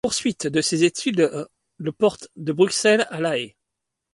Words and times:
La 0.03 0.07
poursuite 0.09 0.47
de 0.47 0.61
ses 0.61 0.83
études 0.83 1.29
le 1.77 1.91
porte 1.91 2.29
de 2.35 2.51
Bruxelles 2.51 3.05
à 3.11 3.19
La 3.21 3.37
Haye. 3.37 3.55